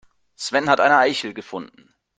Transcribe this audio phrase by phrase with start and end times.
[0.35, 1.93] Sven hat eine Eichel gefunden.